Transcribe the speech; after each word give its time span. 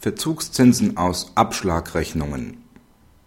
Verzugszinsen 0.00 0.96
aus 0.96 1.32
Abschlagrechnungen 1.34 2.58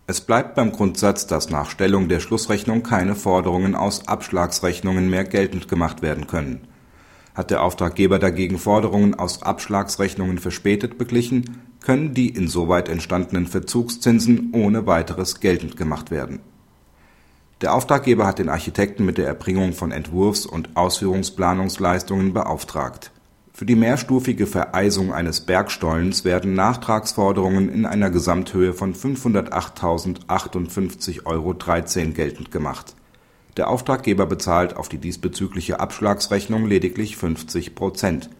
Es 0.08 0.21
bleibt 0.21 0.56
beim 0.56 0.71
Grundsatz, 0.71 1.28
dass 1.28 1.50
nach 1.50 1.70
Stellung 1.70 2.08
der 2.08 2.21
Schlussrechnung 2.21 2.82
keine 2.82 3.16
Forderungen 3.16 3.75
aus 3.75 4.08
Abschlagsrechnungen 4.08 5.10
mehr 5.10 5.26
geltend 5.26 5.67
gemacht 5.67 6.01
werden 6.01 6.28
können. 6.28 6.62
Hat 7.35 7.51
der 7.51 7.62
Auftraggeber 7.62 8.20
dagegen 8.20 8.57
Forderungen 8.57 9.16
aus 9.16 9.44
Abschlagsrechnungen 9.44 10.38
verspätet 10.38 10.98
beglichen, 10.98 11.57
können 11.82 12.14
die 12.14 12.30
insoweit 12.30 12.88
entstandenen 12.88 13.48
Verzugszinsen 13.48 14.52
ohne 14.54 14.88
weiteres 14.88 15.42
geltend 15.42 15.76
gemacht 15.76 16.10
werden. 16.10 16.40
Der 17.60 17.74
Auftraggeber 17.74 18.26
hat 18.26 18.40
den 18.40 18.48
Architekten 18.48 19.04
mit 19.04 19.18
der 19.18 19.28
Erbringung 19.28 19.74
von 19.74 19.92
Entwurfs 19.92 20.46
und 20.46 20.70
Ausführungsplanungsleistungen 20.78 22.32
beauftragt 22.32 23.12
für 23.62 23.68
die 23.68 23.75
mehrstufige 23.75 24.48
Vereisung 24.48 25.14
eines 25.14 25.41
Bergstollens 25.41 26.25
werden 26.25 26.55
Nachtragsforderungen 26.55 27.70
in 27.70 27.86
einer 27.86 28.09
Gesamthöhe 28.09 28.73
von 28.73 28.95
508.058,13 28.95 31.27
Euro 31.27 31.53
geltend 32.12 32.50
gemacht. 32.50 32.95
Der 33.58 33.70
Auftraggeber 33.70 34.26
bezahlt 34.26 34.76
auf 34.76 34.89
die 34.89 34.98
diesbezügliche 34.98 35.80
Abschlagsrechnung 35.80 36.66
lediglich 36.66 37.17
50 37.17 37.76
Prozent. 37.76 38.31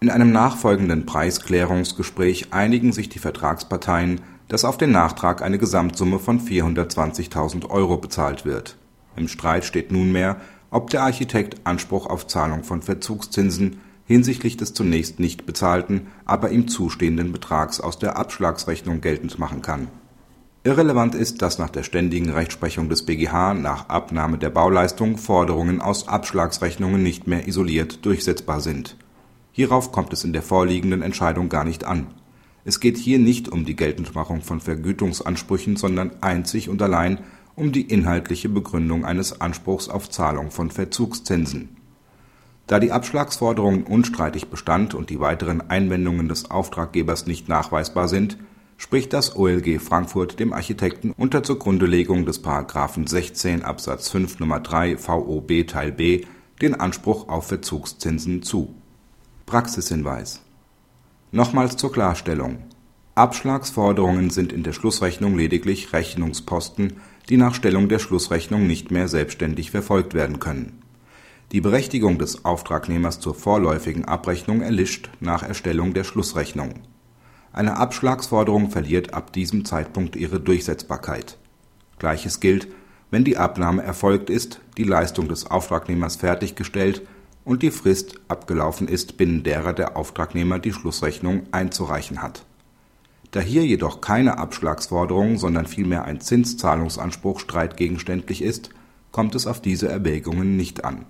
In 0.00 0.10
einem 0.10 0.32
nachfolgenden 0.32 1.06
Preisklärungsgespräch 1.06 2.52
einigen 2.52 2.92
sich 2.92 3.08
die 3.08 3.20
Vertragsparteien, 3.20 4.20
dass 4.48 4.64
auf 4.64 4.78
den 4.78 4.90
Nachtrag 4.90 5.42
eine 5.42 5.58
Gesamtsumme 5.58 6.18
von 6.18 6.40
420.000 6.40 7.70
Euro 7.70 7.98
bezahlt 7.98 8.44
wird. 8.44 8.76
Im 9.14 9.28
Streit 9.28 9.64
steht 9.64 9.92
nunmehr, 9.92 10.40
ob 10.72 10.90
der 10.90 11.04
Architekt 11.04 11.60
Anspruch 11.62 12.06
auf 12.06 12.26
Zahlung 12.26 12.64
von 12.64 12.82
Verzugszinsen 12.82 13.78
hinsichtlich 14.06 14.56
des 14.56 14.72
zunächst 14.72 15.20
nicht 15.20 15.46
bezahlten, 15.46 16.06
aber 16.24 16.50
ihm 16.50 16.68
zustehenden 16.68 17.32
Betrags 17.32 17.80
aus 17.80 17.98
der 17.98 18.16
Abschlagsrechnung 18.16 19.00
geltend 19.00 19.38
machen 19.38 19.62
kann. 19.62 19.88
Irrelevant 20.62 21.14
ist, 21.14 21.42
dass 21.42 21.58
nach 21.58 21.70
der 21.70 21.84
ständigen 21.84 22.30
Rechtsprechung 22.30 22.88
des 22.88 23.04
BGH 23.04 23.54
nach 23.54 23.88
Abnahme 23.88 24.38
der 24.38 24.50
Bauleistung 24.50 25.16
Forderungen 25.16 25.80
aus 25.80 26.08
Abschlagsrechnungen 26.08 27.02
nicht 27.02 27.26
mehr 27.26 27.46
isoliert 27.46 28.04
durchsetzbar 28.04 28.60
sind. 28.60 28.96
Hierauf 29.52 29.92
kommt 29.92 30.12
es 30.12 30.24
in 30.24 30.32
der 30.32 30.42
vorliegenden 30.42 31.02
Entscheidung 31.02 31.48
gar 31.48 31.64
nicht 31.64 31.84
an. 31.84 32.08
Es 32.64 32.80
geht 32.80 32.96
hier 32.96 33.20
nicht 33.20 33.48
um 33.48 33.64
die 33.64 33.76
Geltendmachung 33.76 34.42
von 34.42 34.60
Vergütungsansprüchen, 34.60 35.76
sondern 35.76 36.10
einzig 36.20 36.68
und 36.68 36.82
allein 36.82 37.20
um 37.54 37.70
die 37.70 37.82
inhaltliche 37.82 38.48
Begründung 38.48 39.04
eines 39.04 39.40
Anspruchs 39.40 39.88
auf 39.88 40.10
Zahlung 40.10 40.50
von 40.50 40.70
Verzugszinsen 40.72 41.75
da 42.66 42.80
die 42.80 42.90
Abschlagsforderung 42.90 43.84
unstreitig 43.84 44.48
bestand 44.48 44.94
und 44.94 45.10
die 45.10 45.20
weiteren 45.20 45.70
Einwendungen 45.70 46.28
des 46.28 46.50
Auftraggebers 46.50 47.26
nicht 47.26 47.48
nachweisbar 47.48 48.08
sind, 48.08 48.38
spricht 48.76 49.12
das 49.12 49.36
OLG 49.36 49.80
Frankfurt 49.80 50.38
dem 50.40 50.52
Architekten 50.52 51.12
unter 51.16 51.42
Zugrundelegung 51.42 52.26
des§ 52.26 52.44
16 53.08 53.62
Absatz 53.62 54.10
5 54.10 54.40
Nr. 54.40 54.60
3 54.60 54.98
VOB 54.98 55.66
Teil 55.66 55.92
b 55.92 56.24
den 56.60 56.74
Anspruch 56.74 57.28
auf 57.28 57.46
Verzugszinsen 57.46 58.42
zu. 58.42 58.74
Praxishinweis 59.46 60.42
Nochmals 61.30 61.76
zur 61.76 61.92
Klarstellung: 61.92 62.58
Abschlagsforderungen 63.14 64.30
sind 64.30 64.52
in 64.52 64.62
der 64.62 64.72
Schlussrechnung 64.72 65.36
lediglich 65.36 65.92
Rechnungsposten, 65.92 66.94
die 67.28 67.36
nach 67.36 67.54
Stellung 67.54 67.88
der 67.88 67.98
Schlussrechnung 67.98 68.66
nicht 68.66 68.90
mehr 68.90 69.08
selbstständig 69.08 69.70
verfolgt 69.70 70.14
werden 70.14 70.40
können 70.40 70.82
die 71.52 71.60
Berechtigung 71.60 72.18
des 72.18 72.44
Auftragnehmers 72.44 73.20
zur 73.20 73.34
vorläufigen 73.34 74.04
Abrechnung 74.04 74.62
erlischt 74.62 75.10
nach 75.20 75.44
Erstellung 75.44 75.94
der 75.94 76.02
Schlussrechnung. 76.02 76.74
Eine 77.52 77.76
Abschlagsforderung 77.76 78.70
verliert 78.70 79.14
ab 79.14 79.32
diesem 79.32 79.64
Zeitpunkt 79.64 80.16
ihre 80.16 80.40
Durchsetzbarkeit. 80.40 81.38
Gleiches 82.00 82.40
gilt, 82.40 82.66
wenn 83.12 83.22
die 83.22 83.36
Abnahme 83.36 83.84
erfolgt 83.84 84.28
ist, 84.28 84.60
die 84.76 84.82
Leistung 84.82 85.28
des 85.28 85.48
Auftragnehmers 85.48 86.16
fertiggestellt 86.16 87.02
und 87.44 87.62
die 87.62 87.70
Frist 87.70 88.16
abgelaufen 88.26 88.88
ist, 88.88 89.16
binnen 89.16 89.44
derer 89.44 89.72
der 89.72 89.96
Auftragnehmer 89.96 90.58
die 90.58 90.72
Schlussrechnung 90.72 91.44
einzureichen 91.52 92.22
hat. 92.22 92.44
Da 93.30 93.38
hier 93.38 93.64
jedoch 93.64 94.00
keine 94.00 94.38
Abschlagsforderung, 94.38 95.38
sondern 95.38 95.66
vielmehr 95.66 96.04
ein 96.04 96.20
Zinszahlungsanspruch 96.20 97.38
streitgegenständlich 97.38 98.42
ist, 98.42 98.70
kommt 99.12 99.36
es 99.36 99.46
auf 99.46 99.62
diese 99.62 99.88
Erwägungen 99.88 100.56
nicht 100.56 100.84
an 100.84 101.06